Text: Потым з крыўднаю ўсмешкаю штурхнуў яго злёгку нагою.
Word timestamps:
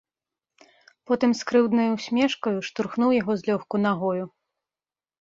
Потым 1.11 1.35
з 1.41 1.45
крыўднаю 1.51 1.87
ўсмешкаю 1.97 2.57
штурхнуў 2.71 3.17
яго 3.21 3.31
злёгку 3.45 3.75
нагою. 3.89 4.25